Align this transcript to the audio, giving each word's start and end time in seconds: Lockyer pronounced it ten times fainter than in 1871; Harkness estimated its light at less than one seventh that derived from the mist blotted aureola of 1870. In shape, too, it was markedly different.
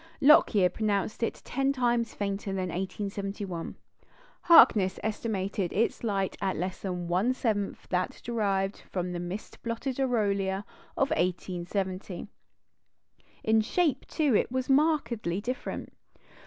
Lockyer 0.19 0.67
pronounced 0.69 1.21
it 1.21 1.43
ten 1.45 1.71
times 1.71 2.15
fainter 2.15 2.51
than 2.51 2.71
in 2.71 2.75
1871; 2.81 3.75
Harkness 4.41 4.97
estimated 5.03 5.71
its 5.73 6.03
light 6.03 6.35
at 6.41 6.55
less 6.57 6.79
than 6.81 7.07
one 7.07 7.35
seventh 7.35 7.87
that 7.89 8.19
derived 8.23 8.77
from 8.89 9.11
the 9.11 9.19
mist 9.19 9.61
blotted 9.61 9.99
aureola 9.99 10.65
of 10.97 11.11
1870. 11.11 12.25
In 13.43 13.61
shape, 13.61 14.07
too, 14.07 14.35
it 14.35 14.51
was 14.51 14.67
markedly 14.71 15.39
different. 15.39 15.93